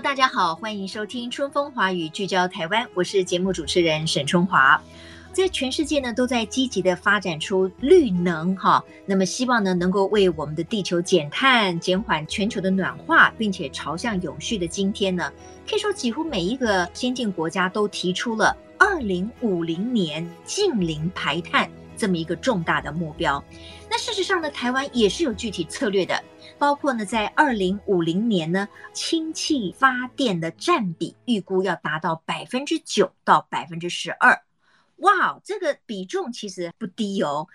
[0.00, 2.88] 大家好，欢迎收听《春风华语》，聚焦台湾。
[2.94, 4.80] 我是节目主持人沈春华。
[5.32, 8.84] 在全世界呢，都在积极的发展出绿能，哈。
[9.04, 15.32] 那么希望呢，能够为我们的地球减碳、减缓全球的暖化，并且朝向永续的今天呢，
[15.68, 18.56] 可以说几乎每一个先进国家都提出了。
[18.78, 23.42] 二零五零年净零排碳这么一个重大的目标，
[23.90, 26.22] 那事实上呢，台湾也是有具体策略的，
[26.58, 34.42] 包括呢，在二零五零年呢，氢气发电的占比预估要达到百分之九到百分之十二，
[34.96, 37.46] 哇，这个比重其实不低哦。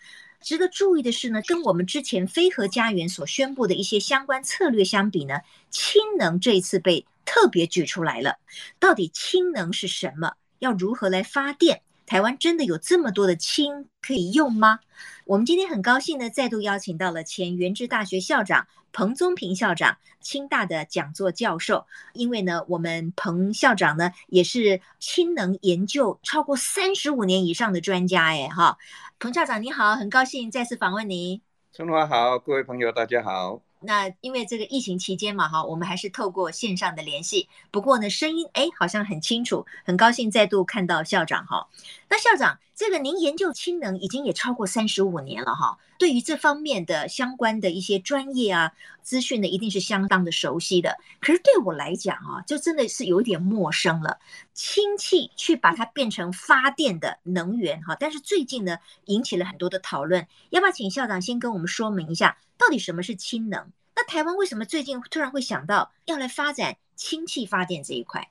[0.41, 8.37] 值得注意的是呢，跟我们之前非核家园所宣布的一些相关策略相比呢，氢能这一次被特别举出来了。
[8.79, 10.33] 到底氢能是什么？
[10.59, 11.81] 要如何来发电？
[12.13, 14.81] 台湾真的有这么多的氢可以用吗？
[15.25, 21.87] 我们今天很高兴呢，再度邀请到了前原智大学校长彭宗平校长，清大的讲座教授。
[22.13, 28.77] 因为呢，我们彭校长呢也是氢能研究超过三十五年以上的专家，哎哈。
[29.17, 31.41] 彭校长你好，很高兴再次访问你。
[31.75, 33.59] 春华好，各位朋友大家好。
[33.85, 37.49] 那因为这个疫情期间嘛，哈，我们还是透过线上的联系。
[37.69, 41.67] 不过呢，声音哎，好像很清楚，很高兴再度看到校长哈。
[42.13, 50.95] 那校长，这个您研究氢能已经也超过三十五年了哈，对于这方面的相关的一些专业啊资讯呢，一定是相当的熟悉的。
[51.19, 54.19] 可是对我来讲啊，就真的是有一点陌生了。
[54.53, 60.27] 氢气去把它变成发电的能源哈，但是最近呢，引起了很多的讨论。
[60.51, 62.37] 要不要请校长先跟我们说明一下？
[62.59, 63.71] 到底什么是氢能？
[63.95, 68.29] 那台湾为什么最近突然会想到要来发展氢气发电这一块？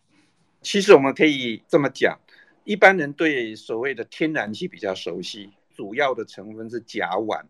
[0.63, 2.21] 其实我们可以这么讲，
[2.65, 7.43] 一般人对所谓的天然气比较熟悉，主要的成分是甲烷，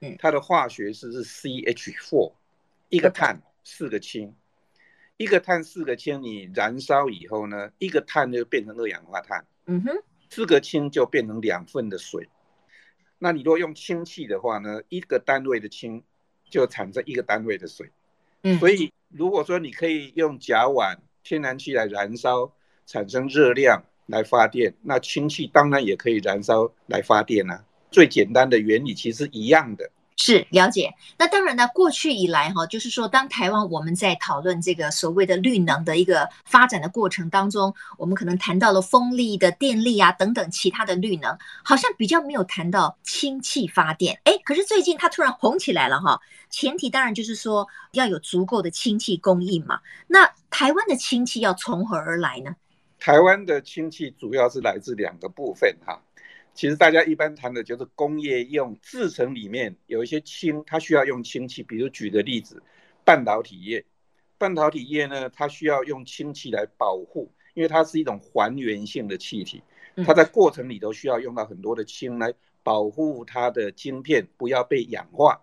[0.00, 2.32] 嗯，它的化学式是 CH4，
[2.88, 4.34] 一个碳四个氢，
[5.16, 12.28] 一个碳四个氢，你燃烧以后呢，一个碳就变成二氧化碳，嗯哼，四个氢就变成两份的水。
[13.18, 16.02] 那你如果用氢气的话呢，一个单位的氢。
[16.50, 17.88] 就产生一个单位的水，
[18.42, 22.52] 嗯，所以如果说你可以用甲烷、天然气来燃烧，
[22.86, 27.62] 产生热量来发电，那氢气当然也可以燃烧来发电啊。
[27.90, 29.90] 最简单的原理其实一样的。
[30.16, 41.34] 是了解，那当然呢，过去以来哈，就是说，当台湾我们在讨论这个所谓的绿能的一个发展的过程当中，我们可能谈到了风力的电力啊等等其他的绿能，
[41.64, 44.20] 好像比较没有谈到氢气发电。
[44.24, 49.80] 哎，可是最近它突然红起来了哈，前提当然就是说要有足够的氢气供应嘛。
[50.06, 52.54] 那台湾的氢气要从何而来呢？
[53.00, 56.00] 台湾的氢气主要是来自两个部分哈。
[56.52, 61.62] 其实大家一般谈的就是工业用制成里面有一些氢，它需要用氢气。
[61.62, 62.62] 比如举个例子，
[63.04, 63.84] 半导体业，
[64.36, 69.62] 半导体业呢，它需要用氢气来保护，因为它是一种还原性的气体，
[70.04, 75.40] 它在过程里头需要用到很多的氢来保护它的晶片不要被氧化。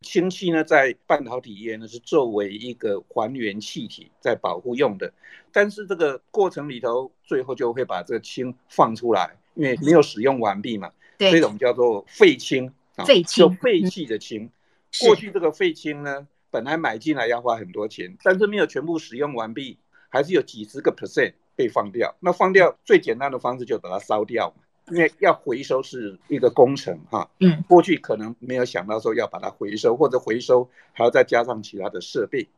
[0.00, 5.12] 氢气呢，在半导体业呢是作为一个还原气体在保护用的，
[5.52, 9.36] 但是这个过程里头最后就会把这个氢放出来。
[9.54, 14.50] 因为没有使用完毕嘛，对，这种叫做废氢啊，废氢，就废弃的氢。
[14.98, 22.12] 过去这个废氢呢，本来买进来要花很多钱，但是没有全部使用完毕，还是有几十个 percent 被放掉。
[22.18, 27.30] 那放掉最简单的方式就把它烧掉嘛，因为要回收是一个工程哈。
[27.40, 32.48] 嗯，过去可能没有想到说要把它回收，或者回收还要再加上其他的设备。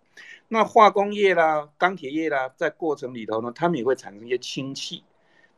[0.49, 5.03] 那化工业啦、钢铁业啦，在过程里头呢，他们也会产生一些氢气。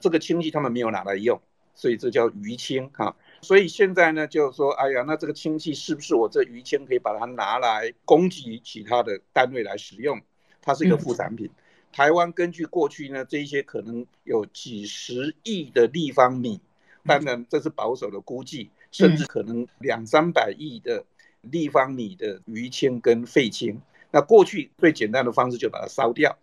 [0.00, 1.40] 这个氢气他们没有拿来用，
[1.74, 3.16] 所以这叫余氢哈。
[3.40, 10.20] 所以现在呢，就是说，哎呀，那这个氢气是不是我这余氢可以把它拿来供给其他的单位来使用？
[10.62, 11.46] 它是一个副产品。
[11.46, 11.54] 嗯、
[11.92, 16.60] 台湾根据过去呢，这一些可能有几十亿的立方米，
[17.04, 21.04] 当然这是保守的估计，甚至可能两三百亿的
[21.42, 23.80] 立方米的余氢跟废氢。
[24.10, 26.38] 那过去最简单的方式就把它烧掉。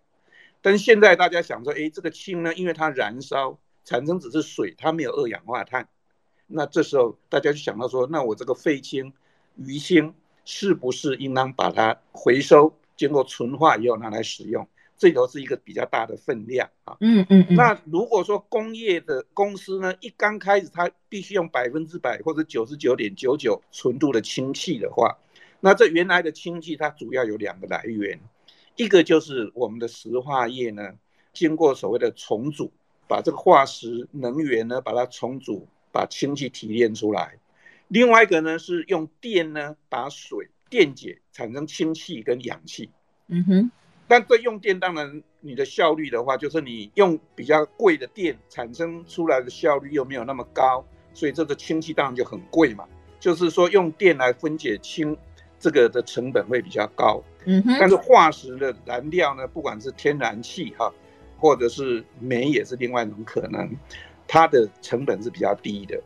[0.61, 5.87] 但现在大家想说，哎，这个氢呢，因为它燃烧产生只是水，它没有二氧化碳。
[6.47, 9.13] 那这时候大家就想到说，那我这个废氢
[9.55, 10.13] 余氢
[10.43, 14.67] 是不是应当把它回收，经过纯化以后拿来使用？
[14.97, 16.95] 这头是一个比较大的分量啊。
[17.01, 17.55] 嗯嗯嗯。
[17.55, 25.17] 那如果说工业的公司呢，一刚开始它必须用百分之百或者九十九点九九纯度的氢气的话，
[25.59, 28.19] 那这原来的氢气它主要有两个来源，
[28.75, 30.93] 一个就是我们的石化业呢，
[31.33, 32.71] 经过所谓的重组，
[33.07, 37.39] 把这个化石能源呢把它重组，把氢气提炼出来；
[37.87, 42.89] 另外一个呢是用电呢把水电解产生氢气跟氧气。
[43.27, 43.71] 嗯哼。
[44.07, 52.85] 但对用电当然，你的效率的话，就是你用比较贵的电产生出来的效率又没有那么高，所以这个氢气当然就很贵嘛。
[53.19, 55.17] 就是说用电来分解氢，
[55.59, 57.23] 这个的成本会比较高。
[57.45, 57.75] 嗯哼。
[57.79, 60.93] 但是化石的燃料呢，不管是天然气哈，
[61.39, 63.69] 或者是煤也是另外一种可能，
[64.27, 65.99] 它的成本是比较低的。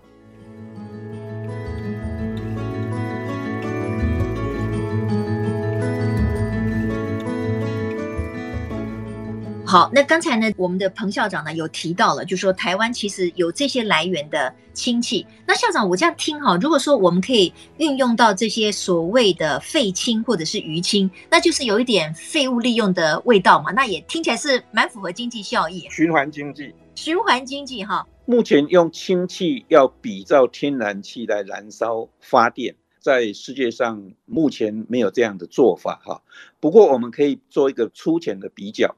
[9.69, 15.23] 好，那刚才呢，我们的彭校长呢有提到了，就是说台湾其实有这些来源的氢气。
[15.45, 25.87] 那校长，我这样听哈，如果说我们可以运用到这些所谓的废氢或者是余氢，那就是有一点废物利用的味道嘛，那也听起来是蛮符合经济效益。
[25.91, 28.07] 循环经济，循环经济哈。
[28.25, 36.23] 目前用氢气要比照天然气来燃烧发电，在世界上目前没有这样的做法哈。
[36.59, 38.95] 不过我们可以做一个粗浅的比较。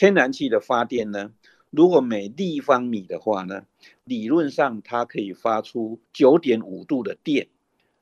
[0.00, 1.30] 天然气的发电呢，
[1.68, 3.66] 如果每立方米的话呢，
[4.04, 7.48] 理论上它可以发出九点五度的电，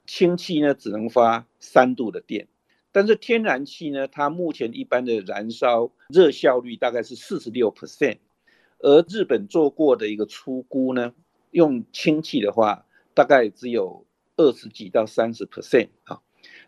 [0.07, 2.47] 氢气呢只能发三度的电。
[2.93, 8.19] 但是天然气呢，它目前一般的燃烧热效率大概是四十六 percent，
[8.79, 11.13] 而日本做过的一个初估呢，
[11.51, 14.07] 用氢气的话大概只有
[14.37, 16.21] 二十几到三十 percent 啊。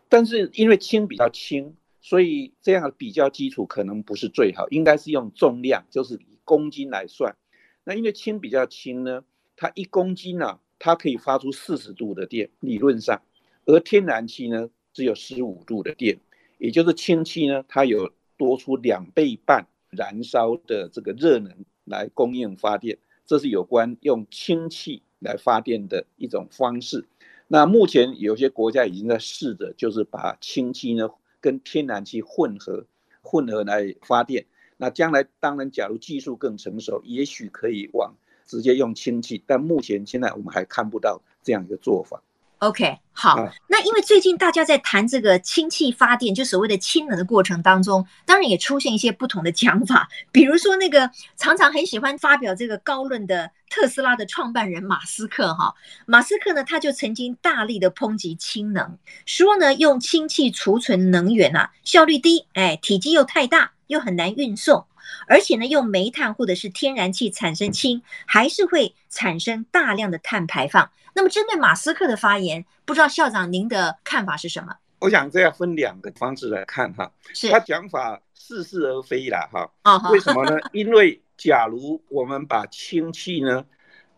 [0.09, 1.77] 但是因为氢比较轻。
[2.01, 7.35] 所以这样比较基础可能不是最好，应该是用重量，就是以公斤来算。
[7.83, 9.23] 那因为氢比较轻呢，
[9.55, 13.21] 它一公斤呢、它可以发出四十度的电，理论上，
[13.65, 16.19] 而天然气呢只有十五度的电，
[16.57, 21.53] 也就是氢气呢，它有多出两倍半燃烧的这个热能
[21.85, 27.05] 来供应发电，这是有关用氢气来发电的一种方式。
[27.47, 31.11] 那目前有些国家已经在试着，就是把氢气呢。
[31.41, 32.85] 跟天然气混合，
[33.21, 34.45] 混合来发电。
[34.77, 38.15] 那将来当然，假如技术更成熟，也许可以往
[38.45, 39.43] 直接用氢气。
[39.45, 42.23] 但目前现在我们还看不到这样一个做法。
[42.61, 50.07] OK，好，啊、那因为最近大家在谈这个氢气发电，就所谓的氢能的过程当中，当然也出现一些不同的讲法。
[50.31, 55.73] 比如说那个常常很喜欢发表这个高论的特斯拉的创办人马斯克，哈，
[56.05, 64.85] 马斯克呢，他就曾经大力的抨击氢能，说呢用氢气储存能源啊，效率低，哎，体积又太大，又很难运送。
[65.27, 70.91] 而且呢，用煤炭或者是天然气产生氢，还是会产生大量的碳排放。
[71.13, 74.75] 那么，针对马斯克的发言，不知道校长您的看法是什么？
[74.99, 77.11] 我想这要分两个方式来看哈。
[77.33, 79.69] 是他讲法似是而非啦哈。
[79.81, 80.57] 啊，为什么呢？
[80.71, 83.65] 因为假如我们把氢气呢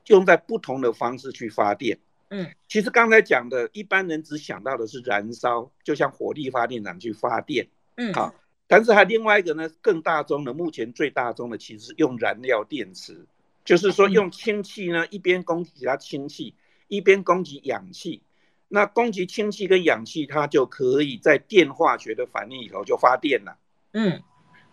[0.08, 1.98] 用在不同的方式去发电，
[2.30, 8.34] 嗯，其实刚才讲的，一般人只想到的是燃烧，就像火力发电厂去发电，嗯，好。
[8.76, 13.24] 但是还另外一个呢，更大宗的，目前最大宗的其实是用燃料电池，
[13.64, 16.56] 就是说用氢气呢，一边供给它氢气，
[16.88, 18.24] 一边供给氧气。
[18.68, 23.56] 那供给氢气跟氧气，它就可以在电化学的反应里头就发电了。
[23.92, 24.20] 嗯，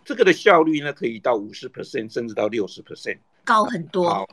[0.03, 4.09] 这个的效率呢，可以到五十 percent，甚至到六十 percent，高很多。
[4.09, 4.27] 好，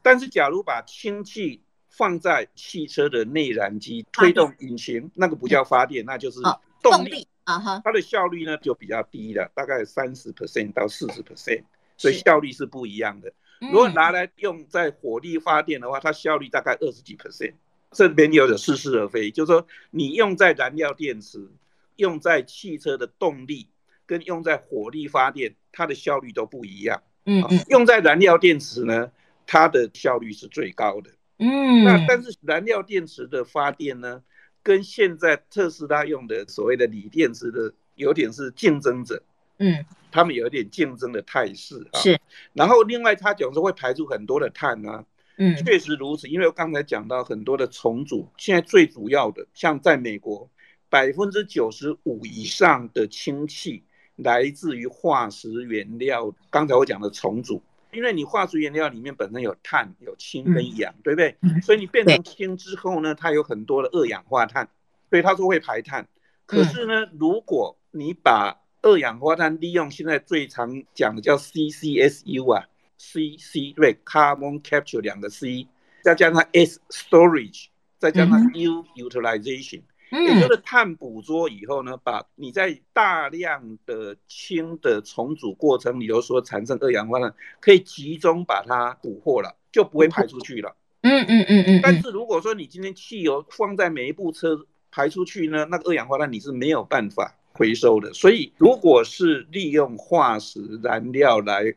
[0.00, 1.60] 但是假如把氢气
[1.90, 6.40] 放在汽车的内燃机推动引擎，那个不叫发电，那就是
[6.82, 7.28] 动力。
[7.50, 11.64] 啊哈，它的效率呢就比较低了，大概三十 percent 到四十 percent，
[11.96, 13.32] 所以效率是不一样的。
[13.60, 17.54] 如果拿来用在火力发电的话，它效率大概二十几 percent。
[17.90, 21.50] 这边有点似是而非，就是说你用在燃料电池、
[21.96, 23.68] 用在汽车的动力
[24.06, 27.02] 跟用在火力发电，它的效率都不一样。
[27.26, 29.10] 嗯嗯，用在燃料电池呢，
[29.44, 31.10] 它的效率是最高的。
[31.38, 34.22] 嗯，那但是燃料电池的发电呢？
[34.62, 39.22] 跟现在特斯拉用的所谓的锂电池的有点是竞争者，
[39.58, 42.00] 嗯，他们有一点竞争的态势啊。
[42.00, 42.18] 是，
[42.52, 45.04] 然后另外他讲说会排出很多的碳啊，
[45.38, 46.28] 嗯，确实如此。
[46.28, 50.48] 因为我刚才讲到很多的重组，现在最主要的，像在美国，
[50.88, 53.82] 百分之九十五以上的氢气
[54.16, 56.34] 来自于化石原料。
[56.50, 57.62] 刚才我讲的重组。
[57.92, 61.36] 因为你化石原料里面本身有碳、有氢跟氧，嗯、对不对？
[61.62, 64.68] 所以你变成氢之后呢，它有很多的二氧化碳，
[65.08, 66.06] 所以他说会排碳。
[66.46, 72.66] 可是呢，如果你把二氧化碳利用现在最常讲的叫 CCSU 啊
[72.98, 75.68] ，CC 对，Carbon Capture 两个 C，
[76.02, 77.66] 再加上 S Storage，
[77.98, 79.82] 再加上 U Utilization。
[80.10, 90.74] 也就是碳捕捉以后呢，把你在大量的氢的重组过程里头所产生二氧化碳，可以集中把它捕获了，就不会排出去了。
[91.02, 91.80] 嗯嗯嗯嗯。
[91.82, 98.12] 但是如果说你今天汽油放在每一部车排出去呢，那个二氧化碳你是没有办法回收的。
[98.12, 101.72] 所以如果是利用化石燃料来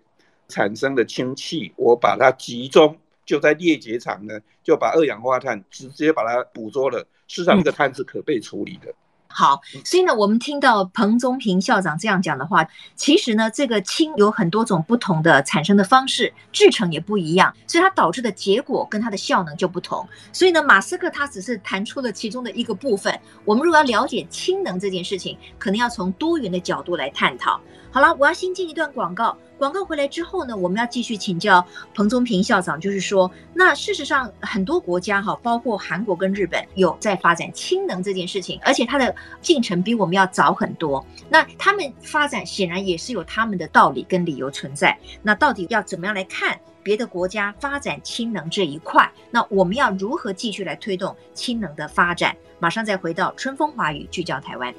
[0.47, 2.97] 产生的氢气，我把它集中。
[3.25, 6.99] 就在裂解厂呢，就把二氧化碳直接把它捕捉了。
[7.27, 8.89] 事实上，这个碳是可被处理的。
[8.89, 8.95] 嗯。
[9.35, 12.63] 好，所以呢，我们听到彭宗平校长这样讲的话，
[12.95, 20.07] 其实呢，这个氢有很多种不同的产生的方式，制成也不一样，所以它导致的结果跟它的效能就不同。
[20.31, 23.19] 所以呢，马斯克他只是谈出了其中的一个部分。
[23.43, 27.59] 我们如果要了解氢能这件事情，可能要从多元的角度来探讨。
[27.93, 29.37] 好了，我要先进一段广告。
[29.59, 41.05] 广告回来之后呢，我们要继续请教彭宗平校长，就是说，那事实上很多国家哈，包括韩国跟日本，有在发展氢能这件事情，而且它的进程比我们要早很多。
[41.29, 44.97] 那他们发展显然也是有他们的道理跟理由存在。
[45.21, 49.07] 那到底要怎么样来看别的国家发展氢能这一块？
[49.29, 52.35] 那我们要如何继续来推动氢能的发展？
[52.57, 54.73] 马上再回到春风华语，聚焦台湾。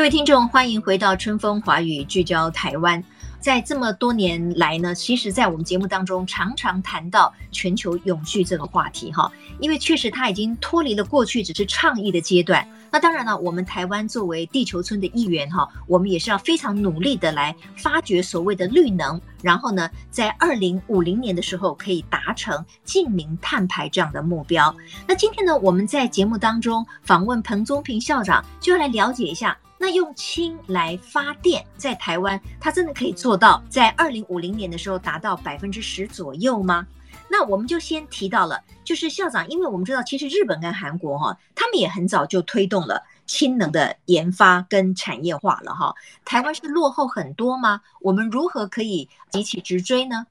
[0.00, 3.04] 各位听众，欢迎回到春风华语，聚焦台湾。
[3.38, 9.30] 在这么多年来呢，其实，在我们节目当中常常谈到全球永续这个话题，哈，
[9.60, 12.66] 因为确实它已经脱离了过去只是倡议的阶段。
[12.90, 24.74] 那当然了，我们台湾作为地球村的一员，哈，我们也是要非常努力的来发掘所谓的绿能，然后呢，在二零五零年的时候可以达成净零碳排这样的目标。
[25.06, 29.54] 那今天呢，我们在节目当中访问彭宗平校长，就要来了解一下。
[29.82, 36.86] 那用氢来发电，在台湾，它真的可以做到在二零五零年的时候达到百分之十左右吗？
[37.30, 45.94] 那我们就先提到了，就是校长，因为我们知道，其实日本跟韩国哈，他们也很早就推动了氢能的研发跟产业化了哈。
[46.26, 47.80] 台湾是落后很多吗？
[48.02, 50.26] 我们如何可以急起直追呢？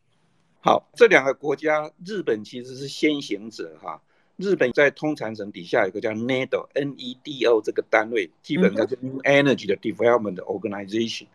[0.62, 4.00] 好，这两个国家，日本其实是先行者哈。
[4.40, 11.26] 日本在通产省底下有个叫 NEDO，N-E-D-O 这个单位，基本上是 New Energy 的 Development Organization。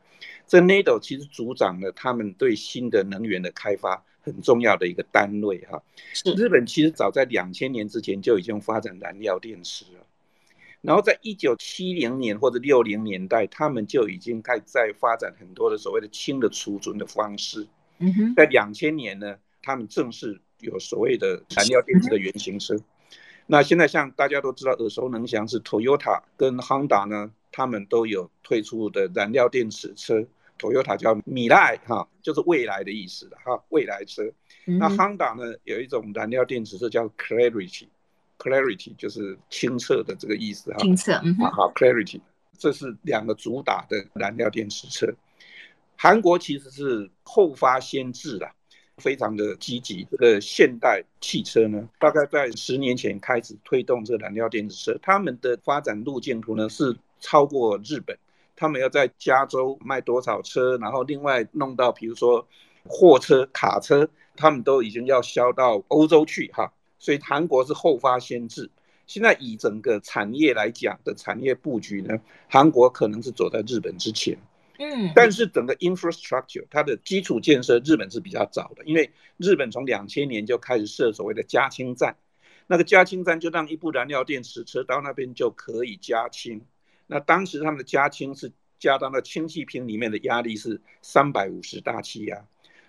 [0.46, 5.82] 这 NEDO 其实主掌了他们对新的能源的开发很重要的一个单位哈。
[6.34, 10.06] 日本其实早在两千年之前就已经发展燃料电池了，
[10.80, 17.66] 然后在一九七零年或者六零年代，他们就已经开在发展很多的所谓的氢的储存的方式。
[18.34, 22.74] 在两千年呢，他们正式有所谓的燃料电池的原型车。
[23.46, 30.24] 那现在像大家都知道耳熟能详是 Toyota 跟 Honda 呢，他们都有推出的燃料电池车。
[30.56, 34.22] Toyota 叫米莱哈，就是未来的意思的哈，未来车。
[34.64, 40.78] 那 Honda 呢，有一种燃料电池车叫 Clarity，Clarity 就是清澈的这个意思哈。
[40.78, 41.50] 清澈，嗯哼。
[41.50, 42.20] 好，Clarity，
[42.56, 45.12] 这是两个主打的燃料电池车。
[45.96, 48.54] 韩国其实是后发先至啦。
[48.98, 58.16] 非常的积极，这个现代汽车呢，大概在十年前开始推动这个燃料电池车，他们的发展路径图呢是超过日本，
[58.54, 62.46] 他们要在加州卖多少车，然后另外弄到比如说
[62.86, 68.70] 货车、卡车，他们都已经要销到欧洲去哈，所以韩国是后发先至。
[69.06, 72.16] 现在以整个产业来讲的产业布局呢，
[72.48, 74.38] 韩国可能是走在日本之前。
[74.78, 82.16] 嗯，但是整个 infrastructure 它的基础建设，日本是比较早的，因为日本从两千年就开始设所谓的加氢站，
[82.66, 86.60] 那个加氢站就让一部燃料电池车到那边就可以加氢。
[87.06, 92.44] 那当时他们的加氢是加到那氢气瓶里面的压力是三百五十大气压，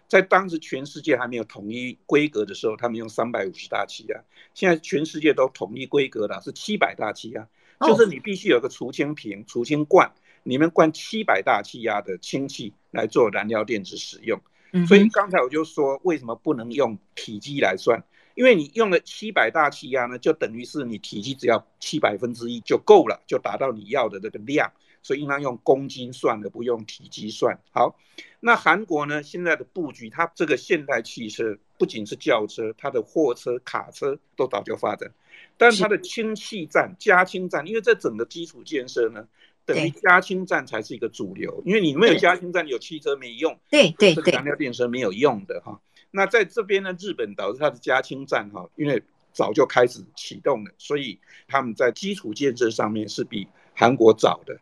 [0.08, 4.24] 在当时全世界还没有统一规格的时候，他们用三百五十大气压，
[4.54, 7.48] 现在全世界都统一规格了，是七百大气压，
[7.82, 10.12] 就是你必须有个除氢瓶、除氢罐。
[10.46, 14.40] 里面灌七百大气压的氢气来做燃料电池使用，
[14.88, 18.04] 所以刚才我就说为什么不能用体积来算？
[18.36, 24.72] 因为你用了七百大气压呢，就等于是你体积只要七百分之一就够了，就达到你要的这个量，
[25.02, 27.58] 所以应当用公斤算的，不用体积算。
[27.72, 27.98] 好，
[28.40, 35.10] 那韩国呢，现在的布局，它这个现代汽车不仅是轿车，它的货车、卡车都早就发展，
[35.58, 39.28] 但它的氢气站、加氢站，因为这整个基础建设呢。
[39.66, 45.82] 等于加氢站才是一个主流，因为你没有加氢站，有汽车没用，对对对，燃料电池没有用的哈。
[46.12, 49.02] 那在这边呢，日本导致它的加氢站哈，因为
[49.34, 54.58] 早就开始启动了，所以他们在基础建设上面是比韩国早的。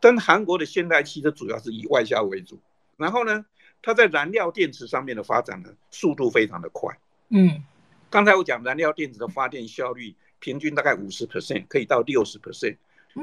[0.00, 2.58] 但韩国的现代汽车主要是以外销为主，
[2.96, 3.46] 然后呢，
[3.80, 6.98] 它在燃料电池上面的发展呢，速度非常的快。
[7.30, 7.62] 嗯，
[8.10, 12.76] 刚才我讲燃料电池的发电效率平均大概五十 percent，可以到六十 percent。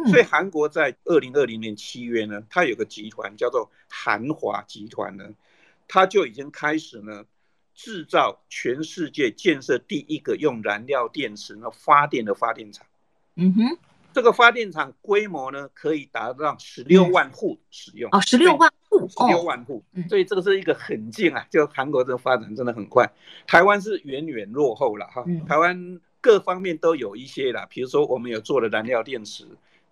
[0.09, 5.25] 所以韩国在二零二零年七月呢，它有个集团叫做韩华集团呢，
[5.87, 7.23] 它就已经开始呢
[7.73, 12.85] 制造全世界建设第一个用燃料电池呢发电的发电厂。
[13.35, 13.77] 嗯哼，
[14.13, 18.09] 这个发电厂规模呢可以达到十六万户使用。
[18.11, 19.83] 哦，十六万户，十六万户。
[20.07, 23.11] 所以这个是一个很近啊，就韩国这个发展真的很快。
[23.45, 29.45] 台湾是远远落后了哈，台湾各方面都有一些啦，比如说我们有做了燃料电池。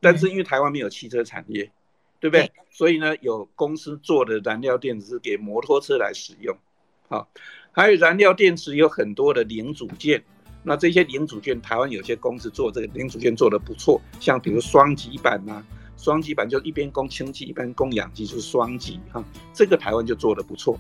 [0.04, 1.72] 但是因为台湾没有汽车产业，
[2.20, 2.52] 对不对？
[2.70, 6.56] 所以呢，有公司做的燃料电池是给摩托车来使用，
[7.08, 7.30] 好，
[7.72, 10.22] 还有燃料电池有很多的零组件，
[10.62, 15.64] 那这些零组件台湾有些公司做这个零组件做的不错，像比如双极板呐，
[15.96, 20.78] 双极板就一边供氢气一边供氧气，就是双极哈，这个台湾就做的不错。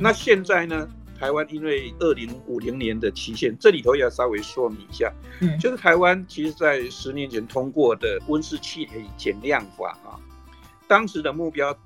[0.00, 0.88] 那现在呢？
[1.18, 10.14] 台湾因为二零五零年的期限，这里头要稍微说明一下，嗯，就是台湾其实在十年前通过的温室气体减量法啊，
[10.86, 11.76] 当时的目标，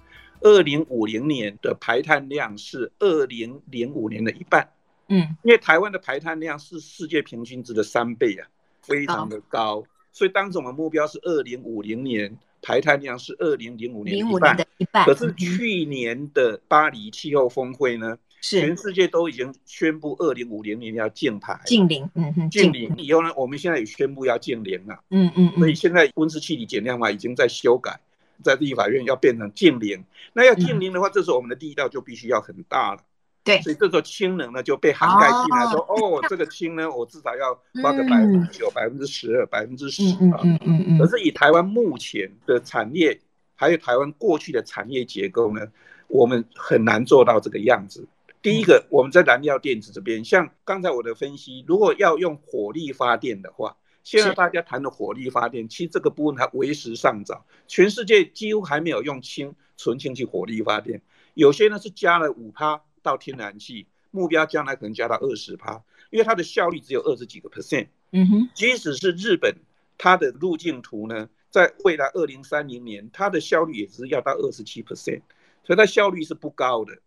[0.43, 4.69] 二零五零年的排碳量是二零零五年的一半，
[5.09, 8.47] 嗯，因为台湾的排碳量是世界平均值的三倍啊，
[8.83, 18.19] 非常的高，所以当时我们目标是二零五零年排碳量是二零零五年的一半，可是去年的巴黎气候峰会呢？
[18.43, 18.61] 是。
[18.61, 27.99] 全世界都已经宣布二零五零年要净排净零，嗯哼，净零以后呢，我们现在也宣布要净零了，嗯嗯，所以现在温室气体减量法已经在修改，
[28.43, 30.05] 在立法院要变成净零。
[30.35, 33.01] 那要净零的话，这时候我们的第一道就必须要很大了，
[33.45, 40.99] 对，所以这时候氢能呢就被涵盖进来，说哦，这个氢呢，我至少要花个百分之九、百分之十二、百分之十啊，嗯嗯嗯。
[40.99, 43.21] 可是以台湾目前的产业，
[43.55, 45.61] 还有台湾过去的产业结构呢，
[46.09, 48.05] 我们很难做到这个样子。
[48.43, 61.01] 第一个，我们在燃料电池这边，像刚才我的分析，如果要用火力发电的话，现在大家谈的火力发电，其实这个部分还为时尚早，全世界几乎还没有用氢纯氢气火力发电，
[61.35, 67.87] 有些呢是加了五趴到天然气，目标将来可能加到二十趴，因为它的效率只有二十几个 percent。
[68.11, 69.55] 嗯哼，即使是日本，
[69.97, 75.23] 它的路径图呢，在未来二零三零年，它的效率也是要到二十七 percent，
[75.63, 76.99] 所以它效率是不高的。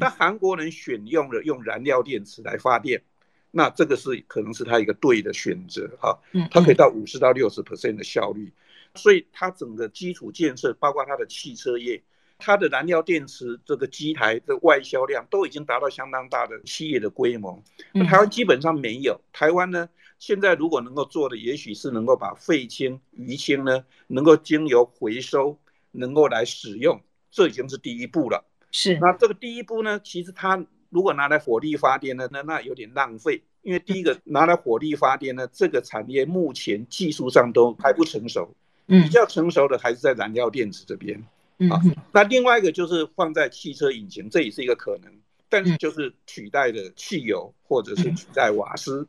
[0.00, 3.02] 那韩国人选用了用燃料电池来发电，
[3.50, 6.18] 那这个是可能是他一个对的选择哈，
[6.50, 8.52] 它可以到五十到六十 percent 的效率，
[8.94, 12.02] 所以它整个基础建设，包括它的汽车业，
[12.38, 19.20] 它的燃料电池这个机台的外销量都已经达到相当大的企业的规模，那台湾基本上没有。
[19.32, 25.58] 台湾呢，现在如果能够做的，也许是能够把废氢、余氢呢，能够经由回收，
[25.92, 28.44] 能够来使用，这已经是第一步了。
[28.76, 38.52] 是，那这个第一步呢，其实它如果拿来火力发电呢，那那有点浪费，因为第一个 拿来火力发电呢，这个产业目前技术上都还不成熟，
[38.88, 41.22] 比较成熟的还是在燃料电池这边。
[41.70, 45.12] 啊，那另外一个就是放在汽车引擎，这也是一个可能，
[45.48, 49.06] 但是就是取代的汽油或者是取代瓦斯，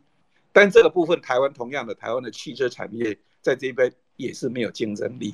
[0.53, 5.33] 但这个部分台湾同样的，台湾的汽车产业在这边也是没有竞争力。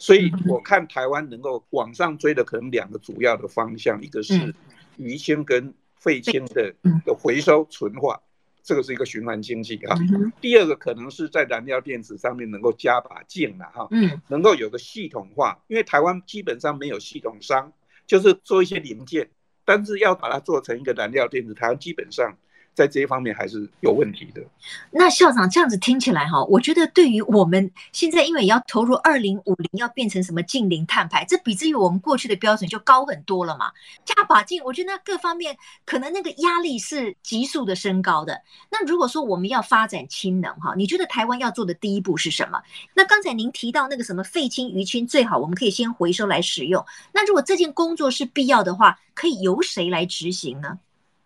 [0.00, 4.54] 所以我看台湾能够往上追的可能两个主要的方向，一个是
[4.96, 8.18] 余氢跟废氢的的回收纯化，
[8.62, 9.94] 这个是一个循环经济哈。
[10.40, 13.86] 第二个可能是在燃料电池上面能够加把劲了哈，
[14.28, 17.70] 能够有个系统化，因为台湾基本上没有系统商，
[18.06, 19.28] 就是做一些零件，
[19.66, 22.38] 但是要把它做成一个燃料电池，台湾基本上。
[22.74, 24.42] 在这一方面还是有问题的。
[24.90, 33.70] 那校长这样子听起来哈，我觉得对于我们现在因为要投入二零五零要变成什么净零碳排，这比之于我们过去的标准就高很多了嘛。
[34.04, 38.40] 加把劲，我觉得那各方面可能那个压力是急速的升高的。
[38.70, 42.60] 那如果说我们要发展氢能哈，你觉得台湾要做的第一步是什么？
[42.94, 46.84] 那刚才您提到那个什么废氢、余氢，最好我们可以先回收来使用。
[47.12, 50.78] 那如果这件工作是必要的话，可以由谁来执行呢？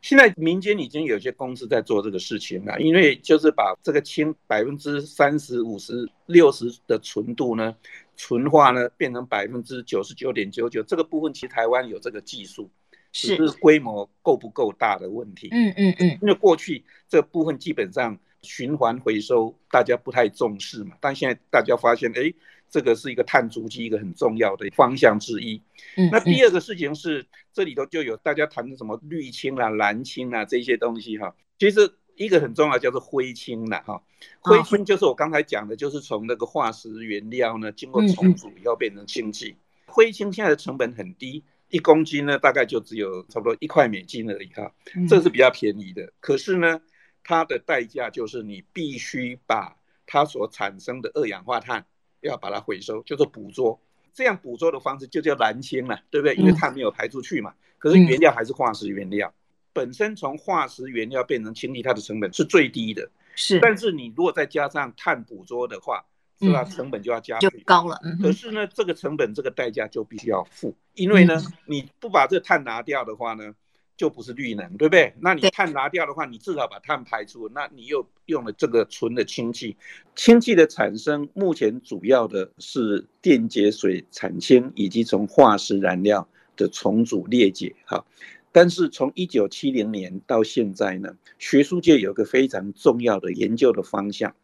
[0.05, 7.75] 现在民间已经有些公司在做这个事情了，因为就是把这个氢百分之三十五十六十的纯度呢，
[8.15, 12.69] 纯化呢变成百分之九十九点九九，这个部分其实台湾有这个技术，
[13.13, 15.49] 只是规模够不够大的问题。
[15.53, 22.31] 嗯嗯嗯，因为过去这部分基本上循环回收大家不太重视嘛，但现在大家发现，哎，
[22.75, 25.63] 这个是一个碳足迹一个很重要的方向之一。
[25.97, 31.37] 嗯，那第二个事情是，这里头就有大家谈的什么绿氢啊、蓝氢啊这些东西哈。
[31.57, 34.03] 其实一个很重要叫做灰氢了哈。
[34.41, 39.55] 灰氢就是我刚才讲的，就是从那个化石原料呢经过重组以后变成氢气。
[39.87, 44.75] 灰氢现在的成本很低，一公斤呢大概就只有差不多一块美金而已哈，
[45.09, 46.13] 这是比较便宜的。
[46.19, 46.81] 可是呢，
[47.23, 51.87] 它的代价就是你必须把它所产生的二氧化碳
[52.29, 53.79] 要把它回收，叫做捕捉。
[54.13, 56.35] 这样捕捉的方式就叫蓝氢了，对不对？
[56.37, 57.53] 因为碳没有排出去嘛。
[57.79, 59.33] 可是原料还是化石原料，
[59.73, 63.11] 本身从化石原料变成氢气，它的成本是最低的。
[63.35, 63.59] 是。
[63.61, 66.05] 但是你如果再加上碳捕捉的话，
[66.41, 66.65] 是吧？
[66.65, 68.01] 成本就要加，就高了。
[68.23, 73.55] 可是呢，这个成本这个代价就必须要付，因为呢，你不把这个碳拿掉的话呢。
[73.97, 75.15] 就不是绿能，对不对？
[75.21, 79.77] 那你碳拿掉的话，你至少把碳排出，那你又用了这个纯的氢气。
[80.17, 87.75] 氢气的产生，目前主要的是电解水产氢，以及从化石燃料的重组裂解。
[87.85, 88.05] 哈，
[88.51, 94.35] 但是从一九七零年到现在呢，学术界有个非常重要的研究的方向，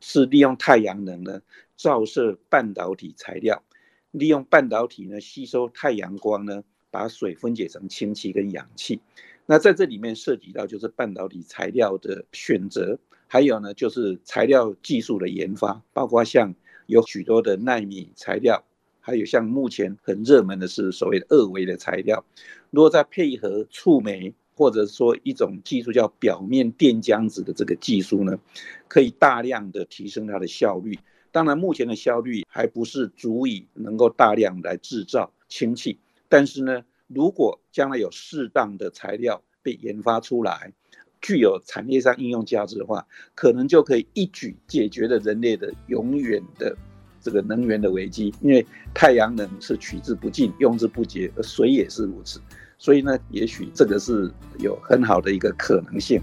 [0.00, 1.42] 是利用太阳能呢
[1.76, 3.64] 照射半导体材料，
[4.12, 6.62] 利用半导体呢吸收太阳光呢。
[6.92, 9.00] 把水分解成氢气跟氧气，
[9.46, 16.54] 那在这里面涉及到就是半导体材料的选择，还有呢就是材料技术的研发，包括像
[16.86, 18.62] 有许多的纳米材料，
[19.00, 22.22] 还有像目前很热门的是所谓的二维的材料，
[22.70, 28.38] 如果再配合触媒或者说一种技术叫表面电浆子的这个技术呢，
[28.86, 30.98] 可以大量的提升它的效率。
[31.32, 35.98] 当然目前的效率还不是足以能够大量来制造氢气。
[36.32, 40.72] 但是呢，如果将来有适当的材料被研发出来，
[41.20, 46.74] 具有产业上应用价值的话，可能就可以一举解决了人类的永远的
[47.20, 48.32] 这个能源的危机。
[48.40, 52.40] 因为太阳能是取之不尽、用之不竭，而水也是如此。
[52.78, 56.18] 所以呢，也许这个是有很好的一个可能性。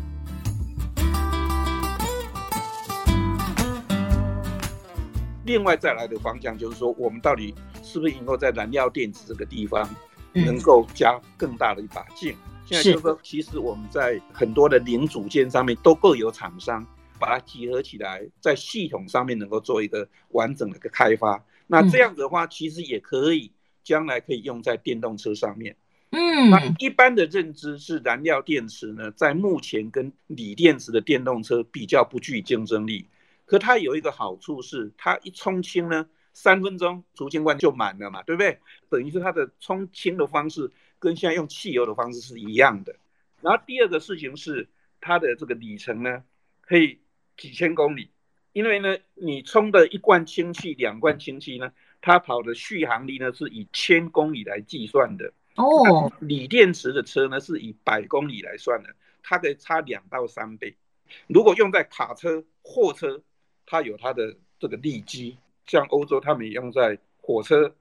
[5.50, 9.90] 另外再来的方向就是说，我们到底是不是能够在燃料电池这个地方，
[10.32, 12.36] 能够加更大的一把劲？
[12.68, 16.86] 现在就是说，其实我们在很多的零组件上面都各有厂商，
[17.18, 21.44] 把它集合起来，在系统上面能够做一个完整的一个开发。
[21.66, 23.52] 那这样的话，其实也可以
[23.84, 25.76] 将来可以用在电动车上面。
[26.12, 33.08] 嗯，那一般的认知是燃料电池呢，在目前跟锂电池的电动车比较不具竞争力。
[33.50, 38.60] 可它有一个好处是，它一充氢呢，三分钟储氢罐就满了嘛，对不对？
[38.92, 42.96] 等于是它的充氢的方式跟现在用汽油的方式是一样的。
[43.42, 44.70] 然后第二个事情是，
[45.02, 46.24] 它的这个里程呢，
[46.62, 47.00] 可以
[47.38, 48.12] 几千公里，
[48.54, 55.34] 因为呢，你充的一罐氢气、两罐氢气呢，它跑的续航力呢是以千公里来计算的。
[55.56, 60.78] 哦，锂电池的车呢是以百公里来算的，它可以差两到三倍。
[61.26, 63.20] 如果用在卡车、货车，
[63.72, 67.72] 它有它的这个利基，像欧洲，他们也用在火车，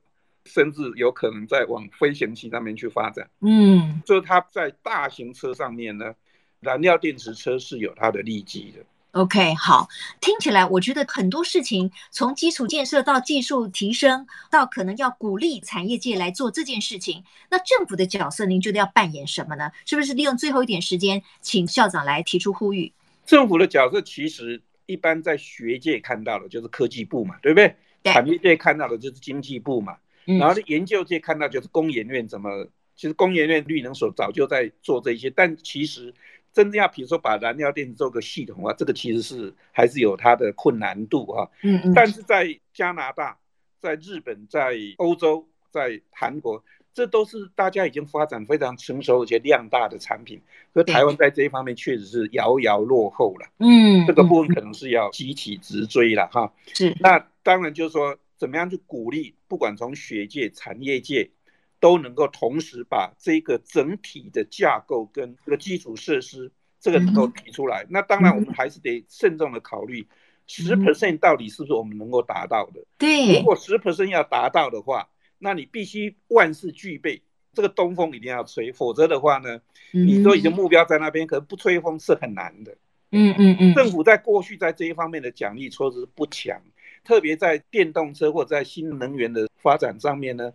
[0.44, 3.26] 甚至有可能在往飞行器上面去发展。
[3.40, 6.14] 嗯，就是它在大型车上面呢，
[6.60, 8.84] 燃料电池车是有它的利基的。
[9.12, 9.88] OK，好，
[10.20, 19.70] 听起来我觉得很多事情，从基础建设到技术提升，到可能要鼓励产业界来做这件事情，那政府的角色您觉得要扮演什么呢？
[19.86, 22.92] 是不是利用最后一点时间，请校长来提出呼吁？
[23.24, 24.60] 政府的角色其实。
[24.88, 27.76] 一般在学界看到的就是科技部嘛，对不对？
[28.04, 36.14] 产业界看到的就是经济部嘛，然后研究界看到就是工研院怎么，其实工研院绿能所早就在做这些，但其实
[36.52, 41.50] 真正要比如说把燃料电池做个系统啊，这个其实是还是有它的困难度哈。
[41.62, 41.92] 嗯嗯。
[41.94, 43.38] 但是在加拿大、
[43.78, 46.64] 在日本、在欧洲、在韩国。
[46.94, 50.40] 这都是大家已经发展非常成熟而且量大的产品，
[50.74, 53.46] 和台湾在这一方面确实是遥遥落后了。
[53.58, 56.52] 嗯，这个部分可能是要急起直追了哈。
[56.74, 61.30] 是，那当然就是说，怎么样去鼓励，不管从学界、产业界，
[61.78, 67.86] 都能够同时把这个整体的架构跟这个基础设施，这个能够提出来。
[67.88, 70.04] 那当然，我们还是得慎重的考虑，
[70.48, 72.80] 十 percent 到底是不是我们能够达到的？
[72.98, 75.08] 对，如果十 percent 要达到的话。
[75.38, 77.22] 那你必须万事俱备，
[77.52, 79.60] 这个东风一定要吹，否则的话呢，
[79.92, 82.76] 你都已经目标在那边，可是不吹风是很难的。
[83.10, 83.74] 嗯嗯嗯。
[83.74, 86.60] 政府在过去在这一方面的奖励措施不强，
[87.04, 90.52] 特别在电动车或者在新能源的发展上面呢，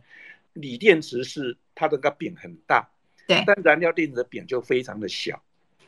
[0.53, 2.87] 锂电池是它的个饼很大，
[3.27, 5.41] 对，但燃料电池的饼就非常的小。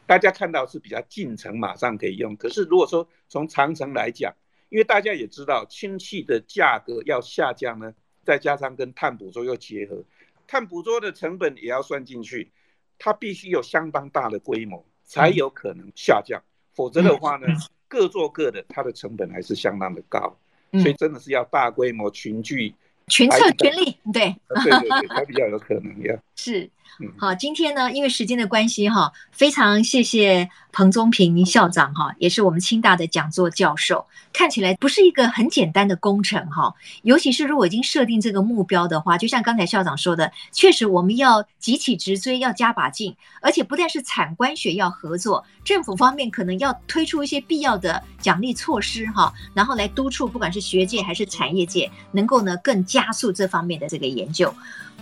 [0.08, 2.36] 大家看到是比较近程，马上可以用。
[2.36, 4.34] 可是如果说从长程来讲，
[4.70, 7.94] 因为大家也知道氢气的价格要下降呢，
[8.26, 10.04] 再加上跟碳捕捉又结合，
[10.48, 12.52] 碳捕捉的成本也要算进去，
[13.00, 16.42] 它必须有相当大的规模才有可能下降，
[16.74, 17.48] 否则的话呢，
[17.88, 20.38] 各做各的，它的成本还是相当的高，
[20.74, 22.76] 所以真的是要大规模群聚。
[23.08, 26.18] 群策群力，对，对对对，才比较有可能呀。
[26.36, 26.68] 是，
[27.18, 34.06] 好，今天呢，因为时间的关系哈，非常谢谢彭宗平校长哈，也是我们清大的讲座教授。
[34.32, 52.86] 看起来不是一个很简单的工程哈，尤其是如果已经设定这个目标的话，就像刚才校长说的，确实我们要急起直追，要加把劲，而且不但是产官学要合作，政府方面可能要推出一些必要的奖励措施哈，然后来督促不管是学界还是产业界，能够呢更。
[52.86, 54.54] 加速这方面的这个研究。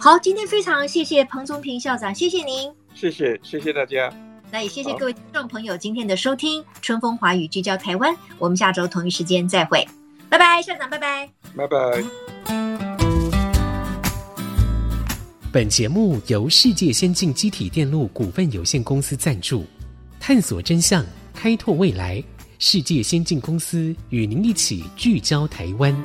[0.03, 4.13] 好，今天非常谢谢彭宗平校长，谢谢您，谢谢，谢谢大家。
[4.51, 9.87] 那也谢谢各位听众朋友今天的收听，《春风华语》聚焦台湾，我们下周同一时间再会，
[10.27, 12.03] 拜拜，校长，拜拜，拜拜。
[15.53, 19.65] 本节目由世界先进机体电路股份有限公司赞助，
[20.19, 21.01] 探索真相，
[21.33, 22.21] 开拓未来。
[22.59, 25.95] 世界先进公司与您一起聚焦台湾。